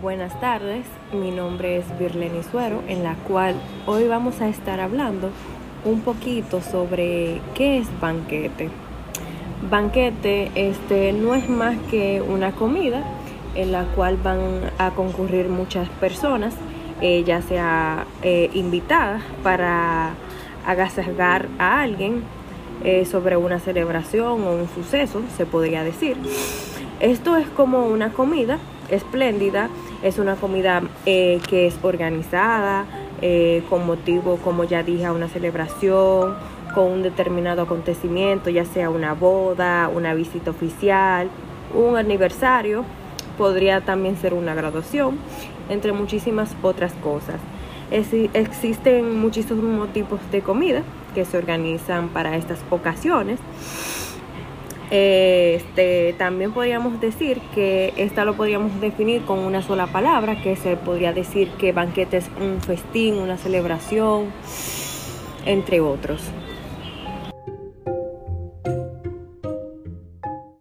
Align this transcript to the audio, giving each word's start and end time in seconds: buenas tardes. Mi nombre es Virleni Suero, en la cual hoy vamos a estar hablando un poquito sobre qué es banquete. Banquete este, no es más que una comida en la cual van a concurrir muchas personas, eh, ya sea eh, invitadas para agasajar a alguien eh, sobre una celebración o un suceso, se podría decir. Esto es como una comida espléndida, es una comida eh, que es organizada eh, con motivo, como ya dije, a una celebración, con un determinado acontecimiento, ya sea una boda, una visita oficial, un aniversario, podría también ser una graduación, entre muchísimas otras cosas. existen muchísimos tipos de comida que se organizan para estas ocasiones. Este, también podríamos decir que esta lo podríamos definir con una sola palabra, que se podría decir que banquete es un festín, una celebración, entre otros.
buenas 0.00 0.38
tardes. 0.40 0.84
Mi 1.12 1.30
nombre 1.30 1.78
es 1.78 1.98
Virleni 1.98 2.42
Suero, 2.42 2.82
en 2.88 3.02
la 3.02 3.14
cual 3.14 3.54
hoy 3.86 4.06
vamos 4.06 4.40
a 4.40 4.48
estar 4.48 4.80
hablando 4.80 5.30
un 5.84 6.00
poquito 6.00 6.60
sobre 6.60 7.40
qué 7.54 7.78
es 7.78 7.88
banquete. 8.00 8.68
Banquete 9.70 10.50
este, 10.54 11.12
no 11.12 11.34
es 11.34 11.48
más 11.48 11.76
que 11.90 12.22
una 12.22 12.52
comida 12.52 13.04
en 13.54 13.72
la 13.72 13.84
cual 13.84 14.18
van 14.22 14.70
a 14.78 14.90
concurrir 14.90 15.48
muchas 15.48 15.88
personas, 15.88 16.54
eh, 17.00 17.24
ya 17.24 17.40
sea 17.40 18.06
eh, 18.22 18.50
invitadas 18.54 19.22
para 19.42 20.14
agasajar 20.66 21.48
a 21.58 21.80
alguien 21.80 22.22
eh, 22.84 23.06
sobre 23.06 23.36
una 23.36 23.60
celebración 23.60 24.44
o 24.44 24.52
un 24.52 24.68
suceso, 24.68 25.22
se 25.36 25.46
podría 25.46 25.84
decir. 25.84 26.16
Esto 27.00 27.36
es 27.36 27.48
como 27.48 27.86
una 27.86 28.12
comida 28.12 28.58
espléndida, 28.90 29.68
es 30.06 30.18
una 30.18 30.36
comida 30.36 30.82
eh, 31.04 31.40
que 31.48 31.66
es 31.66 31.76
organizada 31.82 32.86
eh, 33.22 33.64
con 33.68 33.86
motivo, 33.86 34.36
como 34.36 34.62
ya 34.62 34.84
dije, 34.84 35.04
a 35.04 35.12
una 35.12 35.28
celebración, 35.28 36.34
con 36.74 36.92
un 36.92 37.02
determinado 37.02 37.62
acontecimiento, 37.62 38.48
ya 38.50 38.64
sea 38.64 38.88
una 38.88 39.14
boda, 39.14 39.90
una 39.92 40.14
visita 40.14 40.52
oficial, 40.52 41.28
un 41.74 41.96
aniversario, 41.96 42.84
podría 43.36 43.80
también 43.80 44.16
ser 44.16 44.32
una 44.32 44.54
graduación, 44.54 45.18
entre 45.68 45.92
muchísimas 45.92 46.54
otras 46.62 46.92
cosas. 46.94 47.40
existen 47.90 49.18
muchísimos 49.18 49.92
tipos 49.92 50.20
de 50.30 50.40
comida 50.40 50.82
que 51.14 51.24
se 51.24 51.36
organizan 51.36 52.10
para 52.10 52.36
estas 52.36 52.58
ocasiones. 52.70 53.40
Este, 54.90 56.14
también 56.16 56.52
podríamos 56.52 57.00
decir 57.00 57.40
que 57.54 57.92
esta 57.96 58.24
lo 58.24 58.34
podríamos 58.34 58.80
definir 58.80 59.22
con 59.22 59.40
una 59.40 59.62
sola 59.62 59.88
palabra, 59.88 60.40
que 60.40 60.54
se 60.54 60.76
podría 60.76 61.12
decir 61.12 61.48
que 61.58 61.72
banquete 61.72 62.18
es 62.18 62.30
un 62.40 62.60
festín, 62.60 63.16
una 63.16 63.36
celebración, 63.36 64.32
entre 65.44 65.80
otros. 65.80 66.22